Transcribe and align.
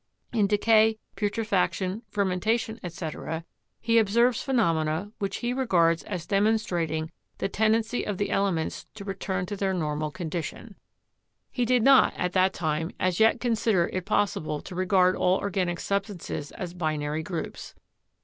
In 0.33 0.47
decay, 0.47 0.97
putrefaction, 1.15 2.01
fermentation, 2.09 2.79
etc., 2.81 3.45
he 3.79 3.99
observes 3.99 4.41
phe 4.41 4.51
nomena 4.53 5.11
which 5.19 5.37
he 5.45 5.53
regards 5.53 6.01
as 6.05 6.25
demonstrating 6.25 7.11
the 7.37 7.47
tendency 7.47 8.03
of 8.03 8.17
the 8.17 8.31
elements 8.31 8.87
to 8.95 9.03
return 9.05 9.45
to 9.45 9.55
their 9.55 9.75
normal 9.75 10.09
condition. 10.09 10.75
He 11.51 11.67
228 11.67 11.67
CHEMISTRY 11.67 11.75
did 11.75 11.83
not, 12.19 12.25
at 12.25 12.33
that 12.33 12.51
time, 12.57 12.89
as 12.99 13.19
yet 13.19 13.39
consider 13.39 13.89
it 13.93 14.05
possible 14.07 14.59
to 14.61 14.73
regard 14.73 15.15
all 15.15 15.37
organic 15.37 15.79
substances 15.79 16.49
as 16.53 16.73
binary 16.73 17.21
groups. 17.21 17.75